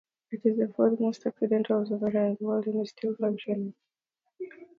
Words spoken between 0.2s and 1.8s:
It is the fourth most ancient